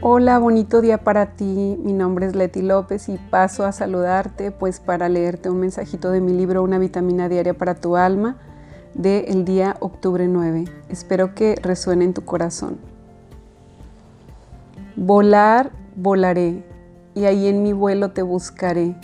Hola, 0.00 0.38
bonito 0.38 0.80
día 0.80 0.98
para 0.98 1.34
ti. 1.34 1.76
Mi 1.82 1.92
nombre 1.92 2.26
es 2.26 2.36
Leti 2.36 2.62
López 2.62 3.08
y 3.08 3.18
paso 3.18 3.64
a 3.64 3.72
saludarte 3.72 4.52
pues 4.52 4.78
para 4.78 5.08
leerte 5.08 5.50
un 5.50 5.58
mensajito 5.58 6.12
de 6.12 6.20
mi 6.20 6.32
libro 6.32 6.62
Una 6.62 6.78
vitamina 6.78 7.28
diaria 7.28 7.54
para 7.54 7.74
tu 7.74 7.96
alma 7.96 8.36
del 8.94 9.24
el 9.26 9.44
día 9.44 9.76
octubre 9.80 10.28
9. 10.28 10.66
Espero 10.88 11.34
que 11.34 11.56
resuene 11.60 12.04
en 12.04 12.14
tu 12.14 12.24
corazón. 12.24 12.78
Volar, 14.94 15.72
volaré 15.96 16.64
y 17.16 17.24
ahí 17.24 17.48
en 17.48 17.64
mi 17.64 17.72
vuelo 17.72 18.12
te 18.12 18.22
buscaré, 18.22 18.94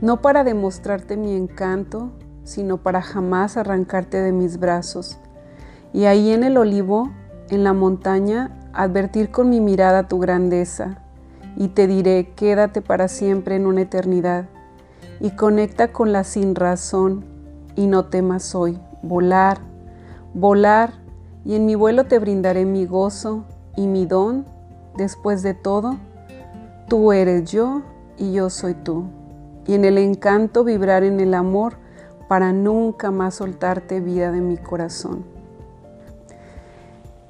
no 0.00 0.22
para 0.22 0.44
demostrarte 0.44 1.18
mi 1.18 1.34
encanto, 1.34 2.10
sino 2.42 2.78
para 2.78 3.02
jamás 3.02 3.58
arrancarte 3.58 4.22
de 4.22 4.32
mis 4.32 4.58
brazos. 4.58 5.18
Y 5.92 6.06
ahí 6.06 6.32
en 6.32 6.42
el 6.42 6.56
olivo, 6.56 7.10
en 7.50 7.64
la 7.64 7.74
montaña, 7.74 8.50
advertir 8.76 9.30
con 9.30 9.50
mi 9.50 9.60
mirada 9.60 10.08
tu 10.08 10.18
grandeza, 10.18 10.98
y 11.56 11.68
te 11.68 11.86
diré, 11.86 12.32
quédate 12.36 12.82
para 12.82 13.08
siempre 13.08 13.56
en 13.56 13.66
una 13.66 13.82
eternidad, 13.82 14.46
y 15.20 15.30
conecta 15.30 15.92
con 15.92 16.12
la 16.12 16.24
sin 16.24 16.54
razón, 16.54 17.24
y 17.74 17.86
no 17.86 18.06
temas 18.06 18.54
hoy, 18.54 18.78
volar, 19.02 19.58
volar, 20.34 20.92
y 21.44 21.54
en 21.54 21.64
mi 21.64 21.74
vuelo 21.74 22.04
te 22.04 22.18
brindaré 22.18 22.64
mi 22.64 22.86
gozo 22.86 23.44
y 23.76 23.86
mi 23.86 24.04
don, 24.04 24.44
después 24.96 25.42
de 25.42 25.54
todo, 25.54 25.96
tú 26.88 27.12
eres 27.12 27.50
yo 27.50 27.82
y 28.18 28.32
yo 28.32 28.50
soy 28.50 28.74
tú, 28.74 29.04
y 29.66 29.74
en 29.74 29.84
el 29.84 29.98
encanto 29.98 30.64
vibrar 30.64 31.02
en 31.04 31.20
el 31.20 31.34
amor 31.34 31.76
para 32.28 32.52
nunca 32.52 33.10
más 33.10 33.36
soltarte 33.36 34.00
vida 34.00 34.32
de 34.32 34.40
mi 34.40 34.56
corazón. 34.56 35.35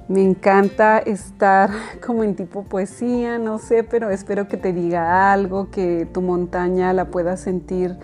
Me 0.07 0.23
encanta 0.23 0.99
estar 0.99 1.69
como 2.05 2.23
en 2.23 2.35
tipo 2.35 2.63
poesía, 2.63 3.39
no 3.39 3.59
sé, 3.59 3.83
pero 3.83 4.09
espero 4.09 4.47
que 4.47 4.55
te 4.55 4.71
diga 4.71 5.33
algo, 5.33 5.69
que 5.69 6.07
tu 6.13 6.21
montaña 6.21 6.93
la 6.93 7.05
puedas 7.05 7.41
sentir 7.41 7.97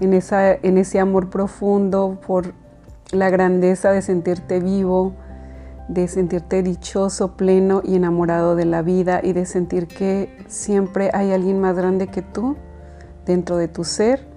en, 0.00 0.12
esa, 0.12 0.52
en 0.52 0.78
ese 0.78 1.00
amor 1.00 1.30
profundo 1.30 2.20
por 2.24 2.54
la 3.10 3.28
grandeza 3.30 3.90
de 3.90 4.02
sentirte 4.02 4.60
vivo, 4.60 5.14
de 5.88 6.06
sentirte 6.06 6.62
dichoso, 6.62 7.36
pleno 7.36 7.82
y 7.84 7.96
enamorado 7.96 8.54
de 8.54 8.64
la 8.64 8.82
vida 8.82 9.20
y 9.22 9.32
de 9.32 9.46
sentir 9.46 9.88
que 9.88 10.36
siempre 10.46 11.10
hay 11.12 11.32
alguien 11.32 11.60
más 11.60 11.76
grande 11.76 12.06
que 12.06 12.22
tú 12.22 12.56
dentro 13.26 13.56
de 13.56 13.66
tu 13.66 13.82
ser 13.82 14.27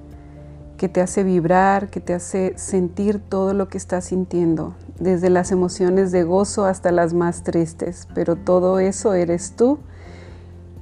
que 0.82 0.90
te 0.90 1.00
hace 1.00 1.24
vibrar, 1.24 1.92
que 1.92 2.00
te 2.00 2.16
hace 2.16 2.54
sentir 2.58 3.20
todo 3.20 3.54
lo 3.54 3.68
que 3.68 3.78
estás 3.78 4.06
sintiendo, 4.06 4.74
desde 5.00 5.30
las 5.30 5.52
emociones 5.52 6.12
de 6.12 6.24
gozo 6.24 6.66
hasta 6.66 6.92
las 6.92 7.14
más 7.14 7.44
tristes, 7.44 8.08
pero 8.16 8.36
todo 8.36 8.80
eso 8.80 9.14
eres 9.14 9.56
tú 9.56 9.78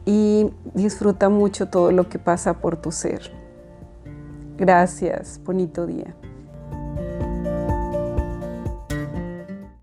y 0.06 0.54
disfruta 0.74 1.28
mucho 1.28 1.68
todo 1.68 1.92
lo 1.92 2.08
que 2.08 2.18
pasa 2.18 2.62
por 2.62 2.78
tu 2.78 2.94
ser. 2.94 3.30
Gracias, 4.58 5.42
bonito 5.44 5.86
día. 5.86 6.16